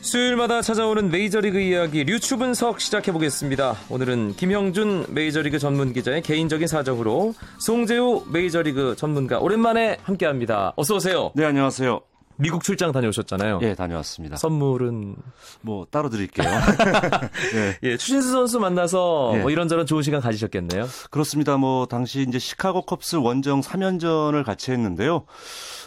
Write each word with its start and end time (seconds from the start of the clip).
수요일마다 0.00 0.62
찾아오는 0.62 1.10
메이저리그 1.10 1.58
이야기 1.60 2.04
류추 2.04 2.38
분석 2.38 2.80
시작해 2.80 3.12
보겠습니다. 3.12 3.76
오늘은 3.90 4.36
김형준 4.36 5.06
메이저리그 5.10 5.58
전문 5.58 5.92
기자의 5.92 6.22
개인적인 6.22 6.66
사정으로 6.66 7.34
송재우 7.58 8.24
메이저리그 8.32 8.94
전문가 8.96 9.38
오랜만에 9.38 9.98
함께합니다. 10.02 10.72
어서 10.76 10.96
오세요. 10.96 11.32
네, 11.34 11.44
안녕하세요. 11.44 12.00
미국 12.38 12.62
출장 12.62 12.92
다녀오셨잖아요. 12.92 13.58
예, 13.62 13.74
다녀왔습니다. 13.74 14.36
선물은 14.36 15.16
뭐 15.60 15.86
따로 15.90 16.08
드릴게요. 16.08 16.46
예. 17.54 17.78
예, 17.82 17.96
추신수 17.96 18.30
선수 18.30 18.60
만나서 18.60 19.32
예. 19.34 19.38
뭐 19.40 19.50
이런저런 19.50 19.86
좋은 19.86 20.02
시간 20.02 20.20
가지셨겠네요. 20.20 20.86
그렇습니다. 21.10 21.56
뭐 21.56 21.86
당시 21.86 22.24
이제 22.28 22.38
시카고 22.38 22.82
컵스 22.82 23.16
원정 23.16 23.60
3연전을 23.62 24.44
같이 24.44 24.70
했는데요. 24.70 25.24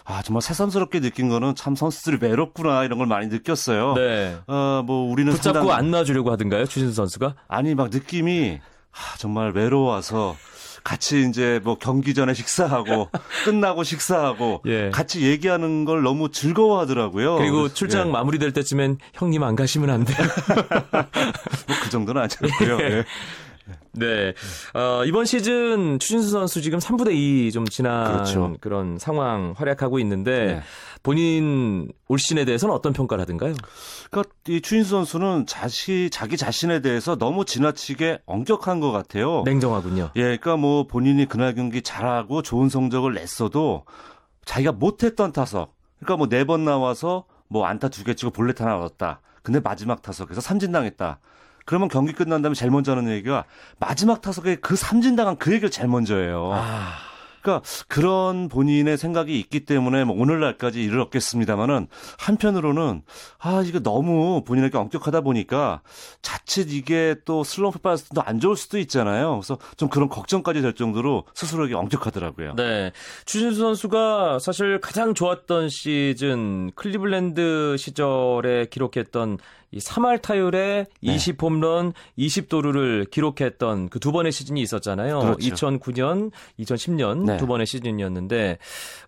아, 0.04 0.22
정말 0.24 0.42
새삼스럽게 0.42 1.00
느낀 1.00 1.30
거는 1.30 1.56
참 1.56 1.76
선수들이 1.76 2.18
외롭구나 2.22 2.84
이런 2.84 2.98
걸 2.98 3.08
많이 3.08 3.28
느꼈어요. 3.28 3.94
네. 3.94 4.36
어, 4.48 4.84
뭐 4.86 5.10
우리는 5.10 5.32
붙잡고 5.32 5.60
상당- 5.60 5.78
안 5.78 5.92
놔주려고 5.92 6.32
하던가요, 6.32 6.66
추신수 6.66 6.94
선수가? 6.96 7.36
아니 7.48 7.76
막 7.76 7.90
느낌이 7.92 8.60
아, 8.92 9.18
정말 9.20 9.52
외로워서 9.52 10.36
같이 10.84 11.28
이제 11.28 11.60
뭐 11.64 11.76
경기 11.78 12.14
전에 12.14 12.34
식사하고 12.34 13.10
끝나고 13.46 13.84
식사하고 13.84 14.62
예. 14.66 14.90
같이 14.92 15.24
얘기하는 15.24 15.86
걸 15.86 16.02
너무 16.02 16.30
즐거워하더라고요. 16.32 17.36
그리고 17.38 17.70
출장 17.74 18.08
예. 18.08 18.12
마무리될 18.12 18.52
때쯤엔 18.54 18.98
형님 19.14 19.44
안 19.44 19.56
가시면 19.56 19.90
안 19.90 20.06
돼요. 20.06 20.18
뭐 21.68 21.82
그 21.82 21.90
정도는 21.90 22.22
아니었고요. 22.22 22.80
예. 22.88 23.04
네. 23.94 24.34
어, 24.74 25.04
이번 25.06 25.26
시즌 25.26 26.00
추신수 26.00 26.30
선수 26.30 26.62
지금 26.62 26.80
3부대 26.80 27.12
2 27.14 27.52
좀 27.52 27.68
지난 27.68 28.12
그렇죠. 28.14 28.56
그런 28.62 28.98
상황 28.98 29.54
활약하고 29.58 30.00
있는데 30.00 30.46
네. 30.46 30.62
본인 31.04 31.92
올 32.08 32.20
시즌에 32.20 32.46
대해서는 32.46 32.76
어떤 32.76 32.94
평가를 32.94 33.22
하던가요? 33.24 33.56
그러니까 34.12 34.34
이 34.48 34.62
추인수 34.62 34.92
선수는 34.92 35.46
자시 35.48 36.10
자기 36.12 36.38
자신에 36.38 36.82
대해서 36.82 37.18
너무 37.18 37.44
지나치게 37.46 38.20
엄격한 38.26 38.80
것 38.80 38.92
같아요. 38.92 39.42
냉정하군요. 39.46 40.12
예, 40.16 40.22
그러니까 40.22 40.58
뭐 40.58 40.86
본인이 40.86 41.26
그날 41.28 41.56
경기 41.56 41.82
잘하고 41.82 42.42
좋은 42.44 42.70
성적을 42.70 43.14
냈어도 43.16 43.84
자기가 44.46 44.72
못했던 44.74 45.32
타석, 45.32 45.76
그러니까 46.00 46.18
뭐 46.18 46.28
네 46.28 46.44
번 46.44 46.66
나와서 46.66 47.26
뭐 47.48 47.66
안타 47.66 47.90
두 47.90 48.04
개 48.04 48.14
치고 48.14 48.32
볼넷 48.32 48.60
하나 48.62 48.78
얻었다. 48.78 49.22
근데 49.44 49.60
마지막 49.60 50.02
타석에서 50.04 50.40
삼진 50.40 50.72
당했다. 50.72 51.20
그러면 51.66 51.90
경기 51.90 52.14
끝난 52.14 52.42
다음에 52.42 52.54
제일 52.56 52.72
먼저 52.72 52.92
하는 52.92 53.10
얘기가 53.12 53.46
마지막 53.80 54.22
타석에 54.22 54.56
그 54.58 54.76
삼진 54.76 55.16
당한 55.16 55.38
그 55.38 55.52
얘기를 55.52 55.70
제일 55.72 55.88
먼저 55.90 56.16
해요. 56.16 56.52
아, 56.54 56.94
그러니까 57.42 57.66
그런 57.88 58.48
본인의 58.48 58.98
생각이 58.98 59.40
있기 59.40 59.66
때문에 59.66 60.04
뭐 60.04 60.20
오늘날까지 60.20 60.82
이르렀겠습니다만은 60.84 61.88
한편으로는 62.18 63.02
아 63.40 63.64
이거 63.66 63.80
너무 63.80 64.44
본인에게 64.46 64.78
엄격하다 64.78 65.22
보니까 65.22 65.82
자칫 66.22 66.72
이게 66.72 67.16
또 67.26 67.44
슬럼프 67.44 67.80
때도 67.80 68.22
안 68.24 68.40
좋을 68.40 68.56
수도 68.56 68.78
있잖아요. 68.80 69.38
그래서 69.38 69.58
좀 69.78 69.90
그런 69.90 70.10
걱정까지 70.10 70.62
될 70.62 70.74
정도로 70.74 71.26
스스로에게 71.34 71.76
엄격하더라고요. 71.76 72.56
네. 72.56 72.92
추신수 73.26 73.60
선수가 73.60 74.40
사실 74.40 74.80
가장 74.80 75.14
좋았던 75.14 75.70
시즌 75.70 76.72
클리블랜드 76.76 77.76
시절에 77.78 78.66
기록했던 78.66 79.38
이 79.72 79.80
3할 79.80 80.22
타율에 80.22 80.86
네. 81.02 81.16
20홈런, 81.16 81.94
20도루를 82.18 83.10
기록했던 83.10 83.90
그 83.90 84.02
두 84.02 84.12
번의 84.12 84.32
시즌이 84.34 84.60
있었잖아요. 84.62 85.20
그렇죠. 85.20 85.38
2009년, 85.56 86.32
2010년 86.60 87.26
네. 87.26 87.38
두 87.38 87.48
번의 87.48 87.66
시즌이었는데 87.68 88.58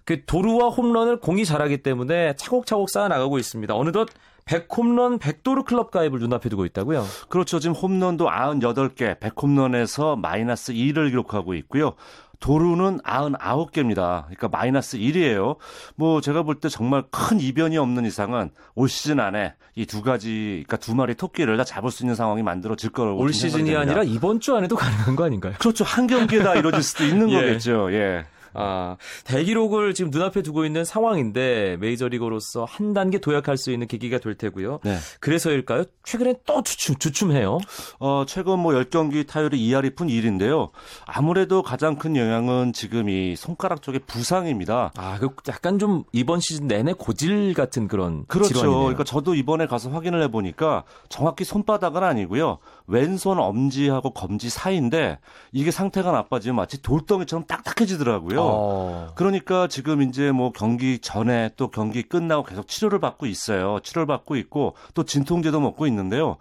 그 0.05 0.23
도루와 0.23 0.70
홈런을 0.70 1.20
공이 1.20 1.45
잘하기 1.45 1.80
때문에 1.80 2.36
차곡차곡 2.36 2.89
쌓아 2.89 3.08
나가고 3.08 3.39
있습니다. 3.39 3.75
어느덧 3.75 4.08
100홈런, 4.45 5.19
100도루 5.19 5.66
클럽 5.66 5.91
가입을 5.91 6.19
눈앞에 6.19 6.49
두고 6.49 6.66
있다고요. 6.66 7.05
그렇죠. 7.30 7.59
지금 7.59 7.75
홈런도 7.75 8.27
98개, 8.30 9.19
100홈런에서 9.19 10.19
마이너스 10.19 10.73
2를 10.73 11.09
기록하고 11.09 11.53
있고요. 11.55 11.93
도루는 12.39 12.99
99개입니다. 13.03 14.23
그러니까 14.26 14.49
마이너스 14.49 14.98
1이에요. 14.98 15.55
뭐 15.95 16.20
제가 16.20 16.43
볼 16.43 16.59
때 16.59 16.67
정말 16.67 17.03
큰 17.09 17.39
이변이 17.39 17.77
없는 17.77 18.03
이상은 18.05 18.49
올 18.76 18.89
시즌 18.89 19.21
안에 19.21 19.53
이 19.76 19.86
두 19.86 20.02
가지, 20.02 20.64
그러니까 20.67 20.76
두 20.77 20.93
마리 20.93 21.15
토끼를 21.15 21.55
다 21.55 21.64
잡을 21.64 21.89
수 21.89 22.03
있는 22.03 22.15
상황이 22.15 22.43
만들어질 22.43 22.89
거라고 22.92 23.17
올 23.20 23.32
시즌이. 23.32 23.73
아니라 23.77 24.03
이번 24.03 24.42
주 24.42 24.55
안에도 24.58 24.76
가능한 24.76 25.15
거 25.15 25.23
아닌가요? 25.23 25.53
그렇죠. 25.58 25.86
한 25.86 26.05
경기에 26.05 26.43
다 26.43 26.53
이루어질 26.55 26.83
수도 26.83 27.05
있는 27.05 27.30
예. 27.32 27.36
거겠죠. 27.36 27.93
예. 27.93 28.26
아, 28.53 28.97
대기록을 29.25 29.93
지금 29.93 30.11
눈앞에 30.11 30.41
두고 30.41 30.65
있는 30.65 30.86
상황인데 30.86 31.77
메이저리거로서 31.80 32.65
한 32.65 32.93
단계 32.93 33.19
도약할 33.19 33.58
수 33.58 33.71
있는 33.71 33.87
계기가 33.87 34.19
될 34.19 34.36
테고요. 34.36 34.80
네. 34.83 34.97
그래서일까요? 35.19 35.86
최근에 36.03 36.36
또 36.45 36.64
주춤, 36.64 36.95
주춤해요. 36.95 37.59
어, 37.99 38.25
최근 38.27 38.59
뭐 38.59 38.73
10경기 38.73 39.27
타율이 39.27 39.58
2할 39.69 39.95
2푼 39.95 40.09
1인데요. 40.09 40.69
아무래도 41.05 41.61
가장 41.64 41.95
큰 41.95 42.15
영향은 42.15 42.73
지금 42.73 43.09
이 43.09 43.36
손가락 43.36 43.81
쪽의 43.81 44.02
부상입니다. 44.05 44.91
아, 44.95 45.17
그 45.20 45.30
약간 45.47 45.80
좀 45.80 46.03
이번 46.11 46.39
시즌 46.39 46.67
내내 46.67 46.93
고질 46.93 47.53
같은 47.53 47.87
그런 47.87 48.25
그렇죠. 48.27 48.49
질환이네요. 48.49 48.80
그러니까 48.80 49.03
저도 49.03 49.35
이번에 49.35 49.67
가서 49.67 49.89
확인을 49.89 50.21
해 50.21 50.30
보니까 50.30 50.83
정확히 51.09 51.43
손바닥은 51.43 52.03
아니고요. 52.03 52.59
왼손 52.87 53.39
엄지하고 53.39 54.11
검지 54.11 54.49
사이인데 54.49 55.20
이게 55.52 55.71
상태가 55.71 56.11
나빠지면 56.11 56.55
마치 56.55 56.81
돌덩이처럼 56.81 57.45
딱딱해지더라고요. 57.45 58.42
어. 58.45 59.11
그러니까 59.15 59.67
지금 59.67 60.02
이제 60.02 60.31
뭐 60.31 60.52
경기 60.52 60.99
전에 60.99 61.49
또 61.58 61.70
경기 61.70 62.04
끝나고 62.04 62.43
계속 62.43 62.67
치료를 62.67 62.99
받고 62.99 63.26
있어요. 63.26 63.80
치료를 63.83 64.05
받고 64.08 64.36
있고 64.37 64.76
또 64.93 65.04
진통제도 65.04 65.59
먹고 65.59 65.87
있는데요. 65.87 66.37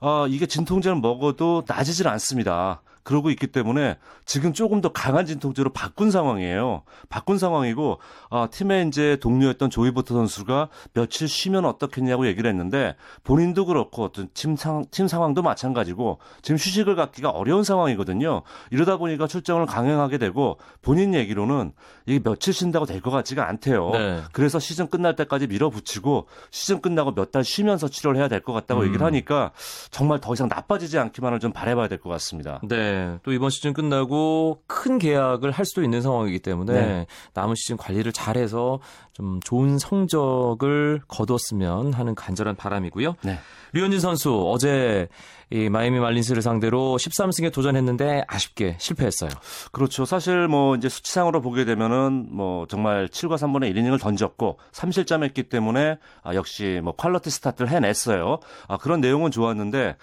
아, 0.00 0.26
이게 0.28 0.46
진통제를 0.46 1.00
먹어도 1.00 1.64
나아지질 1.66 2.08
않습니다. 2.08 2.82
그러고 3.02 3.30
있기 3.30 3.48
때문에 3.48 3.96
지금 4.24 4.52
조금 4.52 4.80
더 4.80 4.92
강한 4.92 5.26
진통제로 5.26 5.70
바꾼 5.72 6.10
상황이에요. 6.10 6.82
바꾼 7.08 7.36
상황이고 7.38 7.98
아, 8.30 8.48
팀의 8.50 8.86
이제 8.88 9.16
동료였던 9.20 9.70
조이버터 9.70 10.14
선수가 10.14 10.68
며칠 10.94 11.28
쉬면 11.28 11.64
어떻겠냐고 11.64 12.26
얘기를 12.26 12.48
했는데 12.48 12.94
본인도 13.24 13.66
그렇고 13.66 14.04
어떤 14.04 14.28
팀, 14.34 14.54
상, 14.56 14.84
팀 14.90 15.08
상황도 15.08 15.42
마찬가지고 15.42 16.18
지금 16.42 16.56
휴식을 16.56 16.94
갖기가 16.94 17.30
어려운 17.30 17.64
상황이거든요. 17.64 18.42
이러다 18.70 18.96
보니까 18.98 19.26
출장을 19.26 19.64
강행하게 19.66 20.18
되고 20.18 20.58
본인 20.80 21.14
얘기로는 21.14 21.72
이게 22.06 22.20
며칠 22.22 22.52
쉰다고 22.52 22.86
될 22.86 23.02
것 23.02 23.10
같지가 23.10 23.48
않대요. 23.48 23.90
네. 23.90 24.20
그래서 24.30 24.60
시즌 24.60 24.86
끝날 24.88 25.16
때까지 25.16 25.48
밀어붙이고 25.48 26.28
시즌 26.52 26.80
끝나고 26.80 27.14
몇 27.14 27.32
달 27.32 27.42
쉬면서 27.44 27.88
치료를 27.88 28.20
해야 28.20 28.28
될 28.28 28.42
것 28.42 28.52
같다고 28.52 28.82
음. 28.82 28.86
얘기를 28.88 29.06
하니까 29.06 29.52
정말 29.90 30.20
더 30.20 30.34
이상 30.34 30.48
나빠지지 30.48 30.98
않기만을 30.98 31.40
좀 31.40 31.50
바라봐야 31.52 31.88
될 31.88 31.98
것 31.98 32.10
같습니다. 32.10 32.60
네. 32.68 32.91
또 33.22 33.32
이번 33.32 33.50
시즌 33.50 33.72
끝나고 33.72 34.62
큰 34.66 34.98
계약을 34.98 35.50
할 35.50 35.64
수도 35.64 35.82
있는 35.82 36.02
상황이기 36.02 36.40
때문에 36.40 36.72
네. 36.72 37.06
남은 37.34 37.54
시즌 37.54 37.76
관리를 37.76 38.12
잘해서 38.12 38.80
좀 39.12 39.40
좋은 39.40 39.78
성적을 39.78 41.02
거뒀으면 41.08 41.92
하는 41.92 42.14
간절한 42.14 42.56
바람이고요. 42.56 43.16
네. 43.22 43.38
류현진 43.72 44.00
선수 44.00 44.50
어제 44.50 45.08
이 45.50 45.68
마이애미 45.68 45.98
말린스를 46.00 46.40
상대로 46.40 46.96
13승에 46.96 47.52
도전했는데 47.52 48.24
아쉽게 48.26 48.76
실패했어요. 48.78 49.30
그렇죠. 49.70 50.06
사실 50.06 50.48
뭐 50.48 50.76
이제 50.76 50.88
수치상으로 50.88 51.42
보게 51.42 51.66
되면은 51.66 52.28
뭐 52.30 52.66
정말 52.66 53.06
7과 53.08 53.34
3분의 53.36 53.74
1이닝을 53.74 54.00
던졌고 54.00 54.58
3실점했기 54.72 55.50
때문에 55.50 55.98
아 56.22 56.34
역시 56.34 56.80
뭐 56.82 56.94
퀄러티 56.94 57.28
스타트를 57.28 57.70
해냈어요. 57.70 58.38
아 58.66 58.78
그런 58.78 59.02
내용은 59.02 59.30
좋았는데 59.30 59.96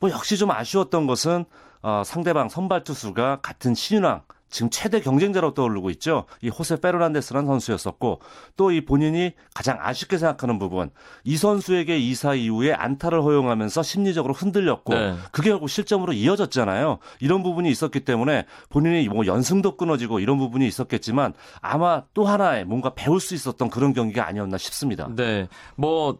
뭐 0.00 0.10
역시 0.10 0.38
좀 0.38 0.50
아쉬웠던 0.50 1.06
것은 1.06 1.44
아 1.86 2.02
상대방 2.02 2.48
선발 2.48 2.82
투수가 2.82 3.40
같은 3.42 3.74
신인왕 3.74 4.22
지금 4.48 4.70
최대 4.70 5.00
경쟁자로 5.00 5.52
떠오르고 5.52 5.90
있죠. 5.90 6.26
이 6.40 6.48
호세 6.48 6.80
페르난데스라는 6.80 7.46
선수였었고 7.46 8.20
또 8.56 8.70
이 8.70 8.84
본인이 8.84 9.32
가장 9.52 9.78
아쉽게 9.80 10.16
생각하는 10.16 10.58
부분 10.58 10.90
이 11.24 11.36
선수에게 11.36 11.98
2사 12.00 12.38
이후에 12.38 12.72
안타를 12.72 13.22
허용하면서 13.22 13.82
심리적으로 13.82 14.32
흔들렸고 14.32 14.94
네. 14.94 15.14
그게 15.32 15.50
결국 15.50 15.68
실점으로 15.68 16.12
이어졌잖아요. 16.12 16.98
이런 17.20 17.42
부분이 17.42 17.68
있었기 17.68 18.00
때문에 18.00 18.46
본인이 18.70 19.08
뭐 19.08 19.26
연승도 19.26 19.76
끊어지고 19.76 20.20
이런 20.20 20.38
부분이 20.38 20.66
있었겠지만 20.66 21.34
아마 21.60 22.04
또 22.14 22.24
하나의 22.24 22.64
뭔가 22.64 22.94
배울 22.94 23.20
수 23.20 23.34
있었던 23.34 23.68
그런 23.70 23.92
경기가 23.92 24.26
아니었나 24.26 24.56
싶습니다. 24.56 25.08
네. 25.14 25.48
뭐 25.76 26.16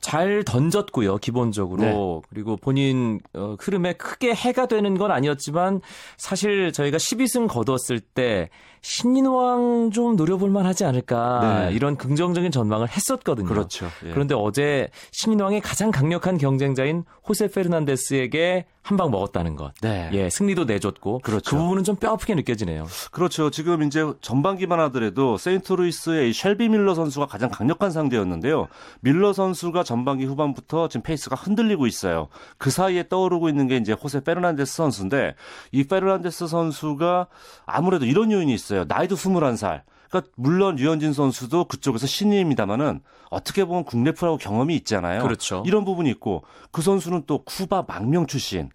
잘 0.00 0.42
던졌고요, 0.44 1.18
기본적으로. 1.18 1.82
네. 1.82 2.28
그리고 2.30 2.56
본인 2.56 3.20
어, 3.34 3.56
흐름에 3.58 3.94
크게 3.94 4.34
해가 4.34 4.66
되는 4.66 4.96
건 4.96 5.10
아니었지만 5.10 5.80
사실 6.16 6.72
저희가 6.72 6.98
12승 6.98 7.48
거뒀을 7.48 8.00
때 8.00 8.50
신인왕 8.86 9.90
좀 9.92 10.14
노려볼 10.14 10.48
만하지 10.48 10.84
않을까 10.84 11.66
네. 11.68 11.74
이런 11.74 11.96
긍정적인 11.96 12.52
전망을 12.52 12.88
했었거든요. 12.88 13.48
그렇죠. 13.48 13.88
예. 14.04 14.10
그런데 14.10 14.36
어제 14.36 14.88
신인왕의 15.10 15.60
가장 15.60 15.90
강력한 15.90 16.38
경쟁자인 16.38 17.02
호세 17.28 17.48
페르난데스에게 17.48 18.66
한 18.86 18.96
방 18.96 19.10
먹었다는 19.10 19.56
것. 19.56 19.74
네. 19.82 20.08
예, 20.12 20.30
승리도 20.30 20.64
내줬고 20.64 21.18
그렇죠. 21.18 21.50
그 21.50 21.60
부분은 21.60 21.82
좀 21.82 21.96
뼈아프게 21.96 22.36
느껴지네요. 22.36 22.86
그렇죠. 23.10 23.50
지금 23.50 23.82
이제 23.82 24.04
전반기만 24.20 24.78
하더라도 24.78 25.36
세인트루이스의 25.38 26.30
이 26.30 26.32
셸비 26.32 26.68
밀러 26.68 26.94
선수가 26.94 27.26
가장 27.26 27.50
강력한 27.50 27.90
상대였는데요. 27.90 28.68
밀러 29.00 29.32
선수가 29.32 29.82
전반기 29.82 30.24
후반부터 30.24 30.86
지금 30.86 31.02
페이스가 31.02 31.34
흔들리고 31.34 31.88
있어요. 31.88 32.28
그 32.58 32.70
사이에 32.70 33.08
떠오르고 33.08 33.48
있는 33.48 33.66
게 33.66 33.76
이제 33.76 33.92
호세 33.92 34.20
페르난데스 34.20 34.76
선수인데 34.76 35.34
이 35.72 35.82
페르난데스 35.82 36.46
선수가 36.46 37.26
아무래도 37.66 38.06
이런 38.06 38.30
요인이 38.30 38.54
있어요. 38.54 38.75
나이도 38.84 39.16
21살. 39.16 39.82
그러니까 40.08 40.32
물론 40.36 40.76
류현진 40.76 41.12
선수도 41.12 41.64
그쪽에서 41.64 42.06
신인입니다만은 42.06 43.00
어떻게 43.30 43.64
보면 43.64 43.84
국내 43.84 44.12
프로하고 44.12 44.38
경험이 44.38 44.76
있잖아요. 44.76 45.22
그렇죠. 45.22 45.62
이런 45.66 45.84
부분이 45.84 46.08
있고 46.10 46.44
그 46.70 46.82
선수는 46.82 47.24
또 47.26 47.42
쿠바 47.44 47.84
망명 47.86 48.26
출신. 48.26 48.70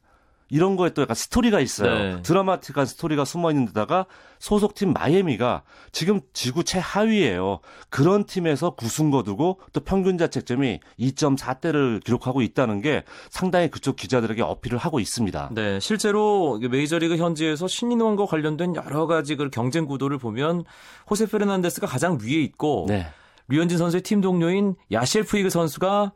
이런 0.51 0.75
거에 0.75 0.89
또 0.89 1.01
약간 1.01 1.15
스토리가 1.15 1.62
있어요. 1.62 2.15
네. 2.15 2.21
드라마틱한 2.21 2.86
스토리가 2.86 3.24
숨어 3.24 3.51
있는 3.51 3.65
데다가 3.68 4.06
소속팀 4.39 4.92
마이애미가 4.92 5.63
지금 5.94 6.19
지구 6.33 6.65
최하위예요. 6.65 7.62
그런 7.89 8.25
팀에서 8.25 8.75
9승 8.75 9.12
거두고 9.12 9.59
또 9.71 9.80
평균 9.80 10.18
자책점이 10.18 10.81
2.4대를 11.00 12.03
기록하고 12.03 12.42
있다는 12.42 12.81
게 12.81 13.03
상당히 13.30 13.69
그쪽 13.69 13.95
기자들에게 13.95 14.42
어필을 14.42 14.77
하고 14.77 15.00
있습니다. 15.00 15.51
네, 15.53 15.80
실제로 15.80 16.59
메이저리그 16.59 17.15
현지에서 17.15 17.69
신인왕과 17.69 18.25
관련된 18.25 18.75
여러 18.75 19.07
가지 19.07 19.38
그 19.38 19.50
경쟁 19.50 19.86
구도를 19.86 20.18
보면 20.18 20.65
호세 21.09 21.27
페르난데스가 21.27 21.88
가장 21.88 22.19
위에 22.21 22.42
있고 22.42 22.86
네. 22.89 23.07
류현진 23.47 23.77
선수의 23.77 24.04
팀 24.04 24.19
동료인 24.19 24.75
야실 24.92 25.24
푸이그 25.24 25.50
선수가 25.50 26.12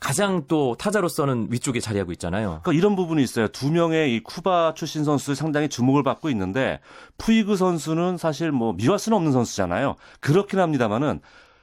가장 0.00 0.44
또 0.46 0.76
타자로서는 0.78 1.48
위쪽에 1.50 1.80
자리하고 1.80 2.12
있잖아요. 2.12 2.60
그러니까 2.62 2.72
이런 2.72 2.94
부분이 2.94 3.22
있어요. 3.22 3.48
두 3.48 3.70
명의 3.72 4.14
이 4.14 4.20
쿠바 4.20 4.74
출신 4.74 5.04
선수 5.04 5.34
상당히 5.34 5.68
주목을 5.68 6.02
받고 6.02 6.30
있는데 6.30 6.80
푸이그 7.18 7.56
선수는 7.56 8.16
사실 8.16 8.52
뭐 8.52 8.72
미워할 8.74 8.98
수는 8.98 9.16
없는 9.16 9.32
선수잖아요. 9.32 9.96
그렇긴 10.20 10.60
합니다만은 10.60 11.20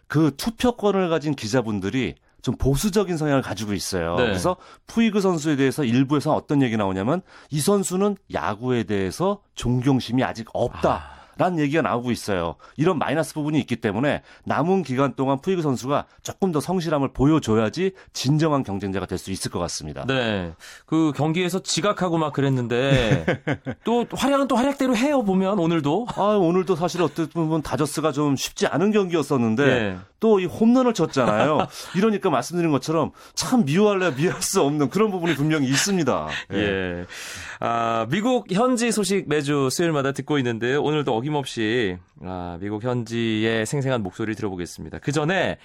그 0.08 0.34
투표권을 0.36 1.10
가진 1.10 1.34
기자분들이 1.34 2.16
좀 2.42 2.56
보수적인 2.58 3.18
성향을 3.18 3.42
가지고 3.42 3.74
있어요. 3.74 4.18
네. 4.18 4.26
그래서 4.26 4.58
푸이그 4.86 5.20
선수에 5.20 5.56
대해서 5.56 5.84
일부에서 5.84 6.36
어떤 6.36 6.62
얘기 6.62 6.78
나오냐면 6.78 7.22
이 7.50 7.60
선수는 7.60 8.18
야구에 8.34 8.84
대해서 8.84 9.42
존경심이 9.56 10.24
아직 10.24 10.48
없다. 10.54 11.15
라는 11.38 11.60
얘기가 11.60 11.82
나오고 11.82 12.12
있어요. 12.12 12.56
이런 12.78 12.98
마이너스 12.98 13.34
부분이 13.34 13.60
있기 13.60 13.78
때문에 13.78 14.22
남은 14.46 14.84
기간 14.84 15.16
동안 15.16 15.40
푸이그 15.42 15.62
선수가 15.62 16.06
조금 16.24 16.52
더 16.52 16.60
성실함을 16.60 17.14
보여줘야지 17.14 17.92
진정한 18.14 18.64
경쟁자가 18.64 19.06
될 19.06 19.16
수 19.16 19.32
있을 19.32 19.50
것 19.50 19.60
같습니다. 19.60 20.06
네. 20.06 20.54
그 20.86 21.12
경기에서 21.16 21.64
지각하고 21.64 22.18
막 22.18 22.34
그랬는데 22.34 23.26
또 23.86 24.06
활약은 24.12 24.48
또 24.48 24.56
활약대로 24.56 24.96
해요 24.96 25.24
보면 25.24 25.58
오늘도. 25.58 26.08
아, 26.16 26.22
오늘도 26.22 26.76
사실 26.76 27.02
어떻게 27.02 27.32
보면 27.32 27.62
다저스가 27.62 28.12
좀 28.12 28.36
쉽지 28.36 28.68
않은 28.68 28.92
경기였었는데 28.92 29.66
네. 29.66 29.98
또 30.20 30.36
이 30.40 30.46
홈런을 30.46 30.94
쳤잖아요. 30.94 31.68
이러니까 31.96 32.30
말씀드린 32.30 32.72
것처럼 32.72 33.12
참 33.34 33.66
미워할래 33.66 34.16
미워할 34.16 34.42
수 34.42 34.62
없는 34.62 34.90
그런 34.90 35.12
부분이 35.12 35.36
분명히 35.36 35.68
있습니다. 35.68 36.28
예. 36.54 37.06
아, 37.60 38.08
미국 38.10 38.52
현지 38.52 38.92
소식 38.92 39.28
매주 39.28 39.70
수요일마다 39.72 40.12
듣고 40.12 40.38
있는데 40.40 40.76
오늘도 40.76 41.16
어김없이 41.16 41.98
아, 42.24 42.58
미국 42.60 42.84
현지의 42.84 43.66
생생한 43.66 44.04
목소리를 44.04 44.36
들어보겠습니다. 44.36 45.00
그 45.00 45.12
전에 45.12 45.58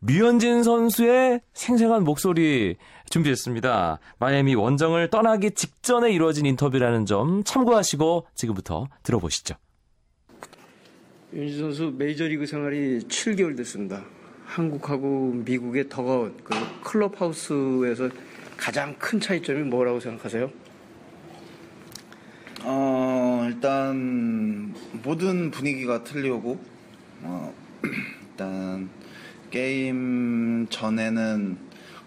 류현진 0.00 0.62
선수의 0.62 1.40
생생한 1.54 2.04
목소리 2.04 2.76
준비했습니다. 3.08 3.98
마이애미 4.18 4.54
원정을 4.54 5.08
떠나기 5.08 5.52
직전에 5.52 6.12
이루어진 6.12 6.44
인터뷰라는 6.46 7.06
점 7.06 7.42
참고하시고 7.44 8.26
지금부터 8.34 8.88
들어보시죠. 9.02 9.54
윤지 11.34 11.58
선수 11.58 11.92
메이저리그 11.98 12.46
생활이 12.46 13.00
7개월 13.08 13.56
됐습니다. 13.56 14.04
한국하고 14.44 15.32
미국의 15.44 15.88
더가운 15.88 16.36
그 16.44 16.54
클럽하우스에서 16.84 18.08
가장 18.56 18.94
큰 19.00 19.18
차이점이 19.18 19.62
뭐라고 19.64 19.98
생각하세요? 19.98 20.48
어, 22.62 23.46
일단 23.48 24.72
모든 25.02 25.50
분위기가 25.50 26.04
틀리고 26.04 26.60
어, 27.22 27.52
일단 28.30 28.88
게임 29.50 30.68
전에는 30.70 31.56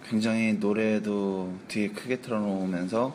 굉장히 0.08 0.54
노래도 0.54 1.54
뒤에 1.68 1.90
크게 1.90 2.22
틀어놓으면서 2.22 3.14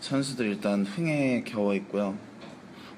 선수들 0.00 0.46
일단 0.46 0.86
흥에 0.86 1.44
겨워 1.44 1.74
있고요. 1.74 2.16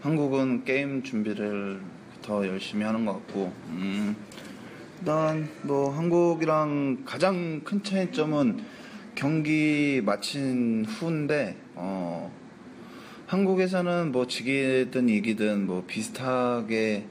한국은 0.03 0.65
게임 0.65 1.03
준비를 1.03 1.98
더 2.29 2.47
열심히 2.47 2.85
하는 2.85 3.07
것 3.07 3.15
같고 3.15 3.51
음, 3.71 4.15
일단 4.99 5.49
뭐 5.63 5.91
한국이랑 5.91 7.05
가장 7.07 7.63
큰 7.65 7.83
차이점은 7.83 8.63
경기 9.15 10.03
마친 10.05 10.85
후인데 10.85 11.57
어, 11.75 12.31
한국에서는 13.29 14.13
뭐 14.13 14.27
지기든 14.27 15.09
이기든 15.09 15.67
뭐 15.67 15.85
비슷하게 15.87 17.07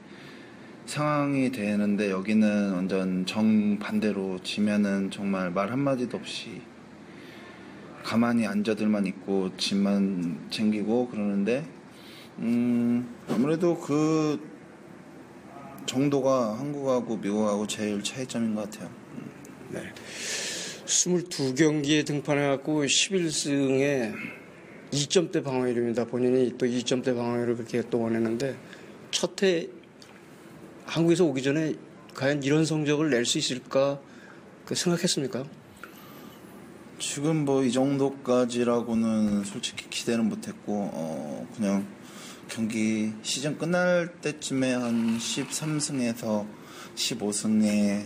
상황이 0.86 1.50
되는데 1.50 2.12
여기는 2.12 2.74
완전 2.74 3.26
정반대로 3.26 4.38
지면은 4.44 5.10
정말 5.10 5.50
말 5.50 5.72
한마디도 5.72 6.16
없이 6.16 6.62
가만히 8.04 8.46
앉아들만 8.46 9.04
있고 9.06 9.50
짐만 9.56 10.46
챙기고 10.50 11.08
그러는데 11.08 11.66
음 12.38 13.12
아무래도 13.28 13.76
그 13.80 14.47
정도가 15.88 16.58
한국하고 16.58 17.16
미국하고 17.16 17.66
제일 17.66 18.02
차이점인 18.02 18.54
것 18.54 18.70
같아요. 18.70 18.90
22경기에 20.86 22.06
등판해갖고 22.06 22.84
11승에 22.84 24.14
2점대 24.92 25.42
방어율입니다. 25.42 26.04
본인이 26.06 26.56
또 26.56 26.66
2점대 26.66 27.16
방어율을 27.16 27.56
그렇게 27.56 27.82
또 27.90 28.00
원했는데 28.00 28.56
첫 29.10 29.42
해 29.42 29.68
한국에서 30.86 31.24
오기 31.24 31.42
전에 31.42 31.74
과연 32.14 32.42
이런 32.42 32.64
성적을 32.64 33.10
낼 33.10 33.24
수 33.24 33.38
있을까 33.38 34.00
그 34.64 34.74
생각했습니까? 34.74 35.44
지금 36.98 37.44
뭐 37.44 37.62
이 37.62 37.70
정도까지라고는 37.72 39.44
솔직히 39.44 39.88
기대는 39.90 40.28
못했고 40.28 40.90
어 40.92 41.46
그냥 41.54 41.86
경기 42.48 43.12
시즌 43.22 43.58
끝날 43.58 44.08
때쯤에 44.20 44.72
한 44.74 45.18
13승에서 45.18 46.46
15승에 46.94 48.04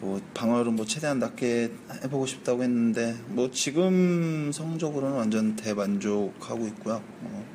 뭐 0.00 0.20
방어율은 0.34 0.74
뭐 0.74 0.84
최대한 0.84 1.18
낮게 1.18 1.72
해보고 2.04 2.26
싶다고 2.26 2.62
했는데 2.62 3.16
뭐 3.28 3.50
지금 3.50 4.50
성적으로는 4.52 5.16
완전 5.16 5.56
대만족하고 5.56 6.66
있고요. 6.68 7.02
어 7.22 7.46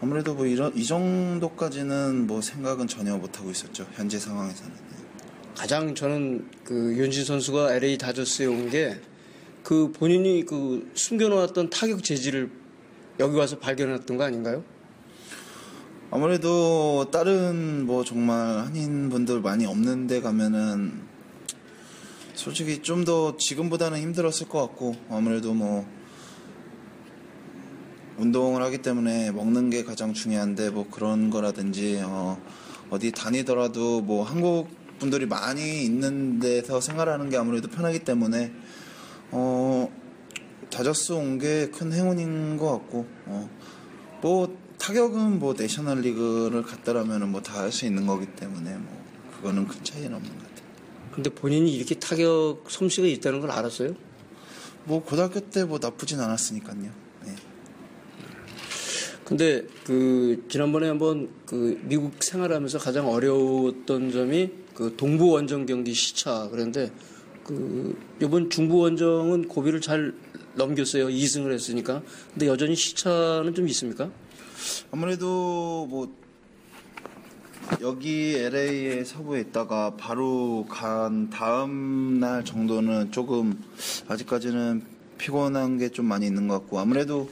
아무래도 0.00 0.34
뭐 0.34 0.46
이런 0.46 0.74
이 0.76 0.84
정도까지는 0.84 2.26
뭐 2.26 2.40
생각은 2.40 2.86
전혀 2.86 3.16
못 3.16 3.38
하고 3.38 3.50
있었죠 3.50 3.86
현재 3.92 4.18
상황에서는. 4.18 4.72
네. 4.72 4.96
가장 5.56 5.94
저는 5.94 6.48
그 6.64 6.96
윤진 6.96 7.24
선수가 7.24 7.74
LA 7.74 7.98
다저스에 7.98 8.46
온 8.46 8.70
게 8.70 9.10
그 9.62 9.92
본인이 9.92 10.44
그 10.44 10.90
숨겨놓았던 10.94 11.70
타격 11.70 12.02
재질을 12.02 12.50
여기 13.20 13.36
와서 13.36 13.58
발견했던 13.58 14.16
거 14.16 14.24
아닌가요? 14.24 14.64
아무래도 16.10 17.10
다른 17.12 17.84
뭐 17.86 18.02
정말 18.02 18.60
한인 18.64 19.10
분들 19.10 19.42
많이 19.42 19.66
없는 19.66 20.06
데 20.06 20.22
가면은 20.22 21.02
솔직히 22.34 22.80
좀 22.80 23.04
더 23.04 23.36
지금보다는 23.36 24.00
힘들었을 24.00 24.48
것 24.48 24.60
같고 24.60 24.94
아무래도 25.10 25.52
뭐 25.52 25.86
운동을 28.16 28.62
하기 28.62 28.78
때문에 28.78 29.32
먹는 29.32 29.68
게 29.68 29.84
가장 29.84 30.14
중요한데 30.14 30.70
뭐 30.70 30.88
그런 30.90 31.28
거라든지 31.28 32.00
어 32.02 32.40
어디 32.88 33.12
다니더라도 33.12 34.00
뭐 34.00 34.24
한국 34.24 34.68
분들이 34.98 35.26
많이 35.26 35.84
있는 35.84 36.40
데서 36.40 36.80
생활하는 36.80 37.28
게 37.28 37.36
아무래도 37.36 37.68
편하기 37.68 37.98
때문에 38.00 38.50
어 39.30 39.99
다저스 40.70 41.12
온 41.12 41.38
게 41.38 41.70
큰 41.72 41.92
행운인 41.92 42.56
것 42.56 42.70
같고 42.72 43.06
어 43.26 43.48
뭐 44.22 44.54
타격은 44.78 45.38
뭐 45.38 45.54
내셔널 45.54 46.00
리그를 46.00 46.62
갔다라면은 46.62 47.30
뭐다 47.32 47.60
할 47.62 47.72
수 47.72 47.86
있는 47.86 48.06
거기 48.06 48.26
때문에 48.26 48.76
뭐 48.76 49.04
그거는 49.36 49.66
큰 49.66 49.82
차이는 49.84 50.12
없는 50.14 50.30
것 50.30 50.38
같아요. 50.38 50.66
근데 51.14 51.30
본인이 51.30 51.74
이렇게 51.74 51.94
타격 51.94 52.64
솜씨가 52.68 53.06
있다는 53.06 53.40
걸 53.40 53.50
알았어요? 53.50 53.94
뭐 54.84 55.02
고등학교 55.02 55.40
때 55.40 55.64
뭐 55.64 55.78
나쁘진 55.80 56.20
않았으니까요. 56.20 56.80
네. 56.82 57.34
근데 59.24 59.64
그 59.84 60.44
지난번에 60.48 60.88
한번 60.88 61.30
그 61.46 61.78
미국 61.84 62.22
생활하면서 62.22 62.78
가장 62.78 63.08
어려웠던 63.08 64.10
점이 64.12 64.50
그 64.74 64.94
동부 64.96 65.30
원정 65.30 65.66
경기 65.66 65.94
시차 65.94 66.48
그런데 66.50 66.90
그 67.44 67.98
이번 68.20 68.50
중부 68.50 68.78
원정은 68.78 69.48
고비를 69.48 69.80
잘 69.80 70.14
넘겼어요 70.54 71.08
2승을 71.08 71.52
했으니까 71.52 72.02
근데 72.32 72.46
여전히 72.46 72.74
시차는 72.74 73.54
좀 73.54 73.68
있습니까? 73.68 74.10
아무래도 74.90 75.86
뭐 75.88 76.12
여기 77.80 78.34
LA에 78.36 79.04
서부에 79.04 79.40
있다가 79.40 79.94
바로 79.96 80.66
간 80.68 81.30
다음 81.30 82.18
날 82.20 82.44
정도는 82.44 83.12
조금 83.12 83.62
아직까지는 84.08 84.82
피곤한 85.18 85.78
게 85.78 85.90
좀 85.90 86.06
많이 86.06 86.26
있는 86.26 86.48
것 86.48 86.60
같고 86.60 86.78
아무래도 86.80 87.30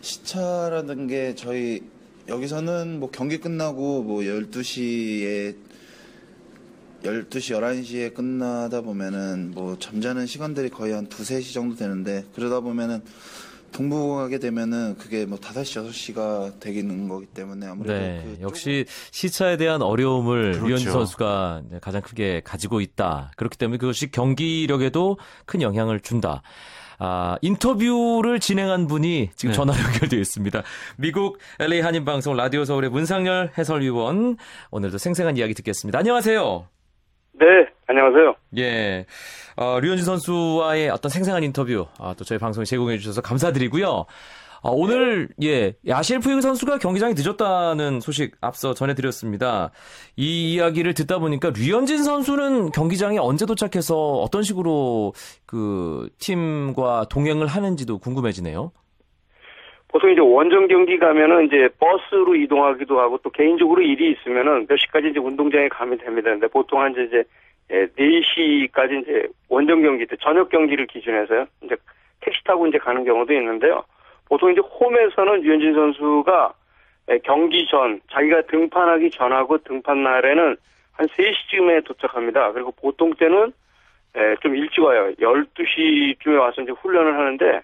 시차라는 0.00 1.06
게 1.06 1.34
저희 1.34 1.82
여기서는 2.28 2.98
뭐 3.00 3.10
경기 3.10 3.38
끝나고 3.38 4.02
뭐 4.02 4.20
12시에 4.22 5.56
12시, 7.04 7.54
11시에 7.58 8.14
끝나다 8.14 8.80
보면은 8.80 9.52
뭐 9.54 9.78
잠자는 9.78 10.26
시간들이 10.26 10.70
거의 10.70 10.94
한 10.94 11.04
2, 11.04 11.08
3시 11.08 11.52
정도 11.52 11.76
되는데 11.76 12.24
그러다 12.34 12.60
보면은 12.60 13.02
동부 13.72 14.14
가게 14.16 14.38
되면은 14.38 14.96
그게 14.98 15.26
뭐 15.26 15.38
5시, 15.38 16.14
6시가 16.14 16.60
되는 16.60 17.08
거기 17.08 17.26
때문에 17.26 17.66
아무래도 17.66 17.98
네, 17.98 18.22
그 18.24 18.42
역시 18.42 18.86
시차에 19.10 19.56
대한 19.56 19.82
어려움을 19.82 20.52
그렇죠. 20.52 20.66
류현진 20.66 20.92
선수가 20.92 21.62
가장 21.80 22.00
크게 22.00 22.40
가지고 22.44 22.80
있다. 22.80 23.32
그렇기 23.36 23.58
때문에 23.58 23.78
그것이 23.78 24.10
경기력에도 24.10 25.18
큰 25.44 25.60
영향을 25.60 26.00
준다. 26.00 26.42
아, 27.00 27.36
인터뷰를 27.42 28.38
진행한 28.38 28.86
분이 28.86 29.30
지금 29.34 29.50
네. 29.50 29.56
전화로 29.56 29.76
연결되어 29.92 30.20
있습니다. 30.20 30.62
미국 30.96 31.38
LA 31.58 31.80
한인 31.80 32.04
방송 32.04 32.36
라디오 32.36 32.64
서울의 32.64 32.90
문상열 32.90 33.52
해설위원 33.58 34.36
오늘도 34.70 34.98
생생한 34.98 35.36
이야기 35.36 35.52
듣겠습니다. 35.52 35.98
안녕하세요. 35.98 36.73
네, 37.38 37.46
안녕하세요. 37.88 38.34
예, 38.58 39.06
어, 39.56 39.80
류현진 39.80 40.04
선수와의 40.04 40.90
어떤 40.90 41.10
생생한 41.10 41.42
인터뷰 41.42 41.86
아, 41.98 42.14
또 42.16 42.24
저희 42.24 42.38
방송에 42.38 42.64
제공해 42.64 42.98
주셔서 42.98 43.20
감사드리고요. 43.22 44.06
아, 44.62 44.70
오늘 44.70 45.28
예 45.42 45.74
야시엘 45.86 46.20
푸이그 46.20 46.40
선수가 46.40 46.78
경기장에 46.78 47.12
늦었다는 47.14 48.00
소식 48.00 48.34
앞서 48.40 48.72
전해드렸습니다. 48.72 49.72
이 50.16 50.54
이야기를 50.54 50.94
듣다 50.94 51.18
보니까 51.18 51.50
류현진 51.50 52.02
선수는 52.02 52.70
경기장에 52.70 53.18
언제 53.18 53.44
도착해서 53.46 53.94
어떤 53.94 54.42
식으로 54.42 55.12
그 55.44 56.08
팀과 56.18 57.06
동행을 57.10 57.46
하는지도 57.46 57.98
궁금해지네요. 57.98 58.72
보통 59.94 60.10
이제 60.10 60.20
원정 60.20 60.66
경기 60.66 60.98
가면은 60.98 61.46
이제 61.46 61.68
버스로 61.78 62.34
이동하기도 62.34 62.98
하고 62.98 63.16
또 63.18 63.30
개인적으로 63.30 63.80
일이 63.80 64.10
있으면은 64.10 64.66
몇 64.66 64.76
시까지 64.76 65.10
이제 65.10 65.20
운동장에 65.20 65.68
가면 65.68 65.98
됩니다. 65.98 66.30
근데 66.30 66.48
보통 66.48 66.80
한 66.80 66.90
이제 66.90 67.22
예, 67.70 67.86
4시까지 67.86 69.02
이제 69.02 69.28
원정 69.48 69.82
경기 69.82 70.04
때 70.04 70.16
저녁 70.20 70.48
경기를 70.48 70.88
기준해서요. 70.88 71.46
이제 71.62 71.76
택시 72.22 72.42
타고 72.42 72.66
이제 72.66 72.76
가는 72.76 73.04
경우도 73.04 73.32
있는데요. 73.34 73.84
보통 74.28 74.50
이제 74.50 74.60
홈에서는 74.60 75.42
류현진 75.42 75.74
선수가 75.74 76.54
예, 77.12 77.18
경기 77.18 77.64
전 77.68 78.00
자기가 78.10 78.42
등판하기 78.48 79.10
전하고 79.12 79.58
등판 79.58 80.02
날에는 80.02 80.56
한 80.90 81.06
3시쯤에 81.06 81.84
도착합니다. 81.84 82.50
그리고 82.50 82.72
보통 82.72 83.14
때는 83.14 83.52
예, 84.16 84.34
좀 84.42 84.56
일찍 84.56 84.80
와요. 84.80 85.12
12시쯤에 85.20 86.36
와서 86.36 86.62
이제 86.62 86.72
훈련을 86.72 87.16
하는데 87.16 87.62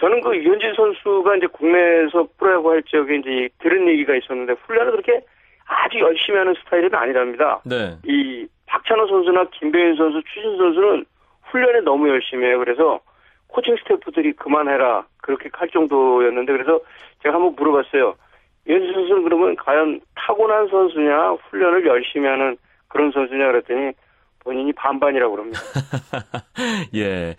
저는 0.00 0.20
그 0.22 0.36
유현진 0.36 0.74
선수가 0.74 1.36
이제 1.36 1.46
국내에서 1.46 2.26
프로야구 2.38 2.70
할 2.70 2.82
적에 2.82 3.16
이제 3.16 3.48
들은 3.60 3.86
얘기가 3.88 4.16
있었는데 4.16 4.54
훈련을 4.66 4.92
그렇게 4.92 5.24
아주 5.66 5.98
열심히 6.00 6.38
하는 6.38 6.54
스타일은 6.54 6.94
아니랍니다. 6.94 7.60
네. 7.64 7.96
이 8.04 8.46
박찬호 8.66 9.06
선수나 9.06 9.44
김배윤 9.52 9.96
선수, 9.96 10.22
추신 10.32 10.56
선수는 10.56 11.04
훈련에 11.44 11.80
너무 11.80 12.08
열심히 12.08 12.46
해요. 12.46 12.58
그래서 12.58 13.00
코칭 13.48 13.76
스태프들이 13.76 14.32
그만해라 14.32 15.06
그렇게 15.22 15.48
할 15.52 15.68
정도였는데 15.68 16.52
그래서 16.52 16.80
제가 17.22 17.36
한번 17.36 17.54
물어봤어요. 17.54 18.14
유현진 18.66 18.92
선수는 18.94 19.22
그러면 19.22 19.56
과연 19.56 20.00
타고난 20.16 20.68
선수냐 20.68 21.36
훈련을 21.50 21.86
열심히 21.86 22.26
하는 22.26 22.56
그런 22.88 23.12
선수냐 23.12 23.46
그랬더니 23.46 23.92
본인이 24.44 24.72
반반이라고 24.74 25.32
그럽니다. 25.34 25.60
예. 26.94 27.34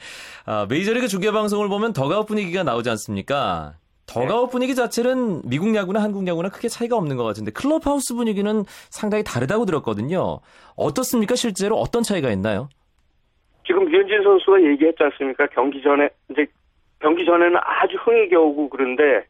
아, 0.45 0.65
메이저리그 0.67 1.07
중계 1.07 1.31
방송을 1.31 1.69
보면 1.69 1.93
더가웃 1.93 2.25
분위기가 2.27 2.63
나오지 2.63 2.89
않습니까? 2.89 3.74
더가웃 4.07 4.50
분위기 4.51 4.75
자체는 4.75 5.43
미국 5.45 5.74
야구나 5.75 6.01
한국 6.01 6.27
야구나 6.27 6.50
크게 6.50 6.67
차이가 6.67 6.95
없는 6.95 7.15
것 7.17 7.24
같은데 7.24 7.51
클럽하우스 7.51 8.13
분위기는 8.15 8.63
상당히 8.89 9.24
다르다고 9.24 9.65
들었거든요. 9.65 10.39
어떻습니까? 10.75 11.35
실제로 11.35 11.75
어떤 11.77 12.03
차이가 12.03 12.29
있나요? 12.31 12.69
지금 13.65 13.89
유현진 13.91 14.24
선수가 14.24 14.62
얘기했지 14.63 15.01
않습니까? 15.03 15.47
경기 15.47 15.81
전에 15.81 16.09
이제 16.29 16.45
경기 17.00 17.25
전에는 17.25 17.55
아주 17.63 17.97
흥이 17.97 18.29
겨우고 18.29 18.69
그런데 18.69 19.25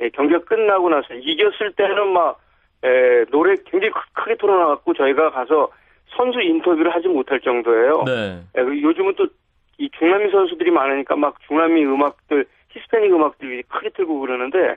예, 0.00 0.08
경기가 0.10 0.40
끝나고 0.44 0.88
나서 0.88 1.14
이겼을 1.14 1.72
때는 1.76 2.12
막 2.12 2.40
예, 2.84 3.24
노래 3.30 3.54
굉장히 3.66 3.92
크- 3.92 4.00
크게 4.22 4.36
틀어나갔고 4.36 4.94
저희가 4.94 5.30
가서 5.32 5.70
선수 6.16 6.40
인터뷰를 6.40 6.94
하지 6.94 7.08
못할 7.08 7.40
정도예요. 7.40 8.04
네. 8.06 8.42
예, 8.56 8.60
요즘은 8.62 9.14
또 9.14 9.26
이 9.80 9.88
중남미 9.98 10.30
선수들이 10.30 10.70
많으니까 10.70 11.16
막 11.16 11.40
중남미 11.48 11.82
음악들, 11.86 12.44
히스패닉 12.68 13.14
음악들이 13.14 13.62
크게 13.62 13.88
틀고 13.90 14.20
그러는데 14.20 14.76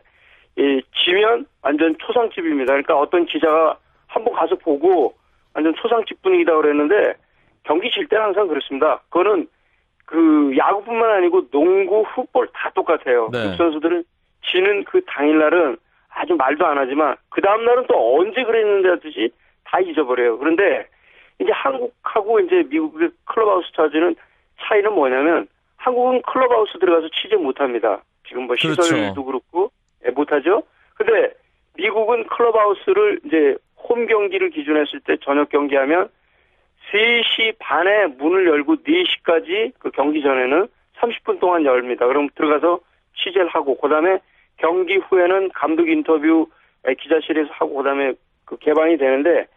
이 0.55 0.81
지면 0.95 1.45
완전 1.61 1.97
초상집입니다. 1.99 2.71
그러니까 2.71 2.97
어떤 2.97 3.25
기자가 3.25 3.77
한번 4.07 4.33
가서 4.33 4.55
보고 4.55 5.13
완전 5.53 5.75
초상집 5.75 6.21
분위기다 6.21 6.55
그랬는데 6.55 7.15
경기 7.63 7.91
질 7.91 8.07
때는 8.07 8.27
항상 8.27 8.47
그렇습니다. 8.47 9.01
그거는 9.09 9.47
그 10.05 10.53
야구뿐만 10.57 11.09
아니고 11.17 11.49
농구, 11.49 12.05
풋볼 12.15 12.47
다 12.53 12.71
똑같아요. 12.73 13.29
네. 13.33 13.45
육 13.45 13.57
선수들은 13.57 14.05
지는 14.45 14.85
그 14.85 15.01
당일날은 15.05 15.75
아주 16.11 16.33
말도 16.35 16.65
안 16.65 16.77
하지만 16.77 17.17
그 17.27 17.41
다음날은 17.41 17.87
또 17.89 18.19
언제 18.19 18.41
그랬는데 18.41 18.87
하듯이 18.87 19.31
다 19.65 19.81
잊어버려요. 19.81 20.37
그런데 20.37 20.87
이제 21.43 21.51
한국하고 21.51 22.39
이제 22.39 22.63
미국의 22.69 23.09
클럽하우스 23.25 23.71
차지는 23.73 24.15
차이는 24.61 24.93
뭐냐면 24.93 25.47
한국은 25.77 26.21
클럽하우스 26.21 26.79
들어가서 26.79 27.09
취재 27.09 27.35
못합니다. 27.35 28.01
지금 28.27 28.43
뭐 28.43 28.55
그렇죠. 28.59 28.81
시설도 28.81 29.25
그렇고 29.25 29.71
예, 30.05 30.11
못하죠. 30.11 30.63
근데 30.95 31.33
미국은 31.75 32.25
클럽하우스를 32.27 33.19
이제 33.25 33.55
홈 33.77 34.05
경기를 34.07 34.49
기준했을 34.49 35.01
때 35.01 35.17
저녁 35.21 35.49
경기하면 35.49 36.09
3시 36.91 37.55
반에 37.59 38.07
문을 38.07 38.47
열고 38.47 38.77
4시까지 38.77 39.73
그 39.79 39.91
경기 39.91 40.21
전에는 40.21 40.67
30분 40.97 41.39
동안 41.39 41.65
열립니다. 41.65 42.07
그럼 42.07 42.29
들어가서 42.35 42.79
취재를 43.17 43.47
하고 43.49 43.77
그다음에 43.77 44.19
경기 44.57 44.97
후에는 44.97 45.49
감독 45.53 45.89
인터뷰 45.89 46.47
에, 46.85 46.93
기자실에서 46.93 47.49
하고 47.53 47.75
그다음에 47.75 48.13
그 48.45 48.57
개방이 48.57 48.97
되는데 48.97 49.47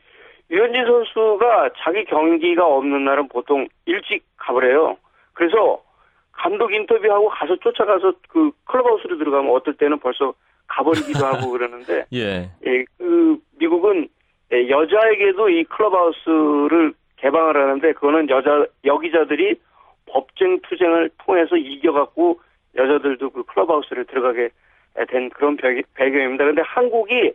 유현진 0.50 0.84
선수가 0.86 1.70
자기 1.78 2.04
경기가 2.04 2.66
없는 2.66 3.04
날은 3.04 3.28
보통 3.28 3.66
일찍 3.86 4.22
가버려요. 4.36 4.96
그래서 5.32 5.82
감독 6.32 6.72
인터뷰하고 6.72 7.28
가서 7.30 7.56
쫓아가서 7.56 8.12
그 8.28 8.50
클럽하우스로 8.66 9.18
들어가면 9.18 9.50
어떨 9.54 9.74
때는 9.74 9.98
벌써 9.98 10.34
가버리기도 10.68 11.24
하고 11.26 11.50
그러는데 11.50 12.04
예. 12.12 12.50
예, 12.66 12.84
그 12.98 13.38
미국은 13.58 14.08
예, 14.52 14.68
여자에게도 14.68 15.48
이 15.50 15.64
클럽하우스를 15.64 16.92
개방을 17.16 17.56
하는데 17.56 17.92
그거는 17.94 18.28
여자 18.30 18.66
여기자들이 18.84 19.56
법정 20.08 20.60
투쟁을 20.60 21.10
통해서 21.24 21.56
이겨갖고 21.56 22.38
여자들도 22.76 23.30
그 23.30 23.42
클럽하우스를 23.44 24.04
들어가게 24.04 24.50
된 25.08 25.30
그런 25.30 25.56
배- 25.56 25.82
배경입니다. 25.94 26.44
근데 26.44 26.62
한국이 26.62 27.32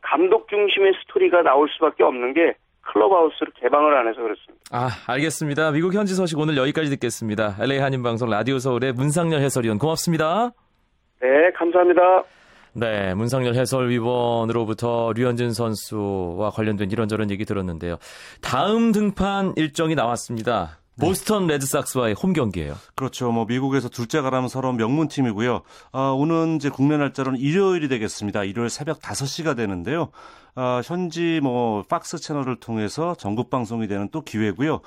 감독 0.00 0.48
중심의 0.48 0.94
스토리가 1.02 1.42
나올 1.42 1.68
수밖에 1.70 2.02
없는 2.02 2.34
게 2.34 2.54
클럽하우스를 2.80 3.52
개방을 3.60 3.96
안 3.96 4.08
해서 4.08 4.22
그렇습니다. 4.22 4.64
아, 4.70 4.88
알겠습니다. 5.06 5.72
미국 5.72 5.94
현지 5.94 6.14
소식 6.14 6.38
오늘 6.38 6.56
여기까지 6.56 6.88
듣겠습니다. 6.90 7.56
LA 7.60 7.78
한인방송 7.78 8.30
라디오 8.30 8.58
서울의 8.58 8.92
문상열 8.92 9.40
해설위원 9.40 9.78
고맙습니다. 9.78 10.52
네, 11.20 11.50
감사합니다. 11.54 12.24
네, 12.74 13.14
문상열 13.14 13.54
해설위원으로부터 13.54 15.12
류현진 15.14 15.52
선수와 15.52 16.50
관련된 16.50 16.90
이런저런 16.90 17.30
얘기 17.30 17.44
들었는데요. 17.44 17.96
다음 18.40 18.92
등판 18.92 19.54
일정이 19.56 19.94
나왔습니다. 19.94 20.77
보스턴 21.00 21.46
레드삭스와의 21.46 22.14
홈 22.14 22.32
경기예요. 22.32 22.74
그렇죠. 22.94 23.30
뭐 23.30 23.44
미국에서 23.44 23.88
둘째 23.88 24.20
가라면 24.20 24.48
서러운 24.48 24.76
명문 24.76 25.08
팀이고요. 25.08 25.62
아, 25.92 26.10
오는 26.10 26.56
이제 26.56 26.68
국내 26.68 26.96
날짜로는 26.96 27.38
일요일이 27.38 27.88
되겠습니다. 27.88 28.44
일요일 28.44 28.70
새벽 28.70 29.00
5시가 29.00 29.56
되는데요. 29.56 30.10
아, 30.54 30.82
현지 30.84 31.40
뭐 31.42 31.82
폭스 31.88 32.18
채널을 32.18 32.56
통해서 32.60 33.14
전국 33.14 33.50
방송이 33.50 33.86
되는 33.86 34.08
또 34.10 34.22
기회고요. 34.22 34.80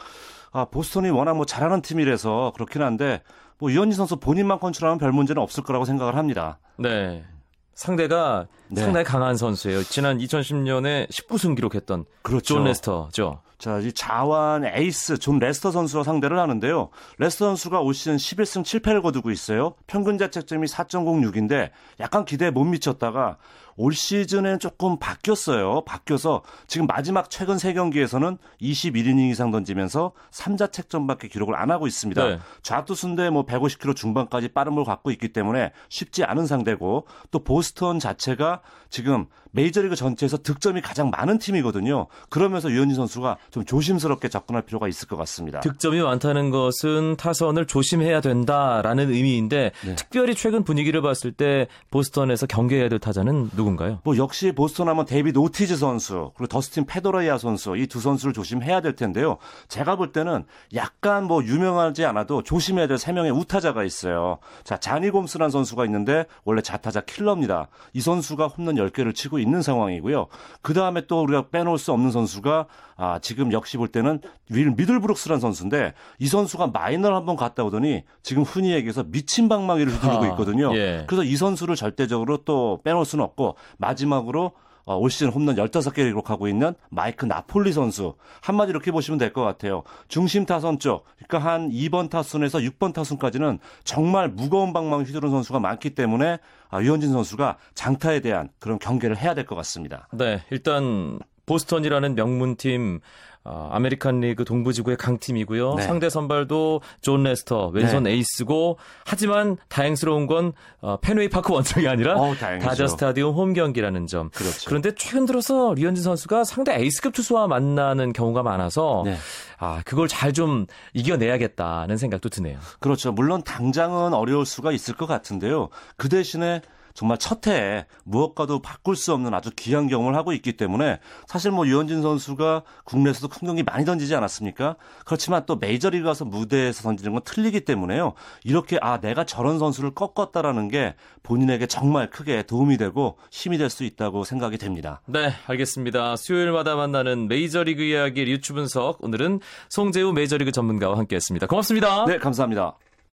아, 0.52 0.66
보스턴이 0.66 1.10
워낙 1.10 1.36
뭐 1.36 1.46
잘하는 1.46 1.82
팀이라서 1.82 2.52
그렇긴 2.56 2.82
한데 2.82 3.22
뭐 3.58 3.72
류현진 3.72 3.96
선수 3.96 4.18
본인만 4.18 4.60
컨트롤하면 4.60 5.00
별 5.00 5.12
문제는 5.12 5.42
없을 5.42 5.64
거라고 5.64 5.86
생각을 5.86 6.16
합니다. 6.16 6.60
네. 6.78 7.24
상대가 7.74 8.48
네. 8.68 8.82
상당히 8.82 9.04
강한 9.06 9.38
선수예요. 9.38 9.84
지난 9.84 10.18
2010년에 10.18 11.10
19승 11.10 11.56
기록했던 11.56 12.06
그렇죠. 12.22 12.56
존 12.56 12.64
레스터죠. 12.66 13.42
자, 13.58 13.78
이 13.78 13.94
좌완 13.94 14.66
에이스 14.66 15.20
존 15.20 15.38
레스터 15.38 15.70
선수와 15.72 16.04
상대를 16.04 16.40
하는데요. 16.40 16.90
레스터 17.20 17.46
선수가 17.46 17.82
올 17.82 17.94
시즌 17.94 18.16
11승 18.16 18.64
7패를 18.64 19.04
거두고 19.04 19.30
있어요. 19.30 19.76
평균 19.86 20.18
자책점이 20.18 20.66
4.06인데 20.68 21.70
약간 22.00 22.26
기대에 22.26 22.50
못 22.50 22.64
미쳤다가 22.64 23.38
올 23.78 23.94
시즌엔 23.94 24.60
조금 24.60 24.98
바뀌었어요. 24.98 25.84
바뀌어서 25.86 26.44
지금 26.68 26.88
마지막 26.88 27.30
최근 27.30 27.56
3경기에서는 27.56 28.38
21이닝 28.62 29.32
이상 29.32 29.52
던지면서 29.52 30.14
3자 30.32 30.72
책점밖에 30.72 31.28
기록을 31.28 31.56
안 31.56 31.72
하고 31.72 31.88
있습니다. 31.88 32.28
네. 32.28 32.40
좌투수인데 32.64 33.30
뭐 33.30 33.46
150km 33.46 33.96
중반까지 33.96 34.50
빠른 34.50 34.76
볼 34.76 34.86
갖고 34.86 35.12
있기 35.12 35.34
때문에 35.34 35.72
쉽지 35.90 36.24
않은 36.24 36.48
상대고 36.48 37.08
또 37.32 37.44
보스턴 37.44 38.00
자체가 38.00 38.62
지금 38.90 39.28
메이저리그 39.52 39.96
전체에서 39.96 40.38
득점이 40.38 40.82
가장 40.82 41.10
많은 41.10 41.38
팀이거든요. 41.38 42.08
그러면서 42.30 42.70
유현진 42.72 42.96
선수가 42.96 43.38
좀 43.52 43.66
조심스럽게 43.66 44.30
접근할 44.30 44.64
필요가 44.64 44.88
있을 44.88 45.08
것 45.08 45.18
같습니다. 45.18 45.60
득점이 45.60 46.02
많다는 46.02 46.50
것은 46.50 47.18
타선을 47.18 47.68
조심해야 47.68 48.22
된다라는 48.22 49.12
의미인데 49.12 49.72
네. 49.86 49.96
특별히 49.96 50.36
최근 50.36 50.64
분위기를 50.64 51.02
봤을 51.02 51.32
때 51.32 51.68
보스턴에서 51.92 52.46
경계해야 52.48 52.90
될 52.90 53.00
타자는 53.00 53.52
누군가요? 53.56 54.00
뭐 54.04 54.18
역시 54.18 54.52
보스턴 54.54 54.88
하면 54.88 55.06
데이비드 55.06 55.38
오티즈 55.38 55.76
선수 55.78 56.32
그리고 56.36 56.48
더스틴 56.48 56.86
페드로이아 56.86 57.38
선수 57.38 57.76
이 57.78 57.88
두 57.92 58.00
선수를 58.00 58.32
조심해야 58.34 58.80
될 58.80 58.96
텐데요. 58.96 59.38
제가 59.68 59.98
볼 59.98 60.14
때는 60.14 60.46
약간 60.76 61.26
뭐 61.26 61.44
유명하지 61.44 62.06
않아도 62.06 62.42
조심해야 62.44 62.88
될 62.88 62.98
세 62.98 63.12
명의 63.12 63.32
우타자가 63.32 63.84
있어요. 63.84 64.38
자 64.64 64.78
자니 64.78 65.10
곰스란 65.10 65.50
선수가 65.50 65.84
있는데 65.86 66.26
원래 66.46 66.62
좌투수 66.62 67.02
킬러입니다. 67.02 67.68
이 67.94 68.00
선수가 68.00 68.48
홈런 68.48 68.76
10개를 68.76 69.14
치고 69.16 69.40
있는 69.42 69.62
상황이고요. 69.62 70.28
그 70.62 70.74
다음에 70.74 71.06
또 71.08 71.22
우리가 71.22 71.50
빼놓을 71.50 71.78
수 71.78 71.92
없는 71.92 72.12
선수가 72.12 72.68
아, 72.98 73.20
지금 73.20 73.52
역시 73.52 73.78
볼 73.78 73.88
때는 73.88 74.22
윌 74.50 74.72
미들브룩스란 74.72 75.40
선수인데 75.40 75.94
이 76.20 76.28
선수가 76.28 76.68
마이너를 76.68 77.16
한번 77.16 77.36
갔다 77.36 77.64
오더니 77.64 78.04
지금 78.22 78.44
얘기해서 78.74 79.04
미친 79.04 79.50
방망이를 79.50 79.94
휘두르고 79.94 80.24
아, 80.24 80.28
있거든요. 80.30 80.76
예. 80.76 81.04
그래서 81.08 81.24
이 81.24 81.36
선수를 81.36 81.76
절대적으로 81.76 82.38
또 82.46 82.80
빼놓을 82.84 83.06
수는 83.06 83.26
없고 83.26 83.56
마지막으로 83.78 84.54
어, 84.86 84.96
올 84.98 85.10
시즌 85.10 85.30
홈런 85.30 85.56
15개를 85.56 85.94
기록하고 86.10 86.48
있는 86.48 86.74
마이크 86.90 87.26
나폴리 87.26 87.72
선수. 87.74 88.16
한마디로 88.42 88.78
이렇게 88.78 88.92
보시면 88.92 89.18
될 89.18 89.32
것 89.32 89.44
같아요. 89.44 89.84
중심 90.08 90.46
타선 90.46 90.78
쪽, 90.80 91.06
그러니까 91.26 91.52
한 91.52 91.70
2번 91.70 92.10
타순에서 92.10 92.60
6번 92.60 92.94
타순까지는 92.94 93.60
정말 93.84 94.28
무거운 94.30 94.74
방망이 94.74 95.04
휘두르는 95.06 95.32
선수가 95.32 95.60
많기 95.60 95.92
때문에 95.92 96.40
아, 96.70 96.82
류현진 96.82 97.12
선수가 97.12 97.58
장타에 97.76 98.20
대한 98.22 98.50
그런 98.60 98.78
경계를 98.80 99.18
해야 99.18 99.34
될 99.34 99.46
것 99.46 99.56
같습니다. 99.56 100.08
네, 100.14 100.42
일단 100.52 101.20
보스턴이라는 101.46 102.16
명문팀 102.16 103.00
어, 103.44 103.70
아메리칸 103.72 104.20
리그 104.22 104.46
동부지구의 104.46 104.98
강팀이고요. 104.98 105.74
네. 105.76 105.82
상대 105.82 106.10
선발도 106.10 106.82
존 107.02 107.24
레스터 107.24 107.68
왼손 107.70 108.06
에이스고 108.06 108.78
하지만 109.06 109.58
다행스러운 109.68 110.28
건 110.28 110.54
어, 110.80 110.98
펜웨이 111.02 111.30
파크 111.30 111.52
원정이 111.52 111.88
아니라 111.88 112.16
다행이죠. 112.36 112.68
다저 112.68 112.88
스타디움 112.88 113.36
홈 113.36 113.54
경기라는 113.54 114.06
점. 114.08 114.30
그렇죠. 114.30 114.68
그런데 114.68 114.94
최근 114.96 115.26
들어서 115.26 115.74
류현진 115.74 116.04
선수가 116.04 116.44
상대 116.44 116.76
에이스급 116.80 117.14
투수와 117.14 117.48
만나는 117.48 118.14
경우가 118.14 118.44
많아서 118.44 119.02
네. 119.06 119.16
아 119.58 119.82
그걸 119.86 120.08
잘 120.08 120.32
좀 120.32 120.66
이겨내야겠다는 120.94 121.98
생각도 121.98 122.30
드네요. 122.30 122.58
그렇죠. 122.80 123.12
물론 123.12 123.44
당장은 123.44 124.14
어려울 124.14 124.46
수가 124.46 124.72
있을 124.72 124.96
것 124.96 125.08
같은데요. 125.08 125.68
그 125.98 126.08
대신에 126.08 126.62
정말 126.94 127.18
첫 127.18 127.48
해에 127.48 127.86
무엇과도 128.04 128.62
바꿀 128.62 128.96
수 128.96 129.14
없는 129.14 129.34
아주 129.34 129.50
귀한 129.56 129.88
경험을 129.88 130.16
하고 130.16 130.32
있기 130.34 130.54
때문에 130.54 131.00
사실 131.26 131.50
뭐 131.52 131.66
유현진 131.66 132.04
선수가 132.04 132.64
국내에서도 132.84 133.28
큰 133.30 133.48
경기 133.48 133.64
많이 133.64 133.84
던지지 133.84 134.14
않았습니까? 134.16 134.76
그렇지만 135.06 135.44
또 135.48 135.56
메이저리그 135.56 136.06
가서 136.06 136.26
무대에서 136.26 136.84
던지는 136.84 137.14
건 137.14 137.22
틀리기 137.26 137.62
때문에요. 137.62 138.14
이렇게 138.44 138.78
아 138.82 139.00
내가 139.00 139.24
저런 139.24 139.58
선수를 139.58 139.96
꺾었다라는 139.96 140.68
게 140.68 140.96
본인에게 141.24 141.66
정말 141.68 142.10
크게 142.10 142.44
도움이 142.44 142.78
되고 142.78 143.18
힘이 143.32 143.58
될 143.58 143.72
수 143.72 143.84
있다고 143.86 144.26
생각이 144.26 144.58
됩니다. 144.58 145.02
네, 145.06 145.32
알겠습니다. 145.48 146.18
수요일마다 146.18 146.76
만나는 146.76 147.28
메이저리그 147.28 147.82
이야기 147.82 148.26
류추 148.26 148.54
분석 148.54 149.04
오늘은 149.04 149.40
송재우 149.70 150.12
메이저리그 150.12 150.52
전문가와 150.52 150.98
함께했습니다. 150.98 151.48
고맙습니다. 151.48 152.06
네, 152.06 152.18
감사합니다. 152.20 152.76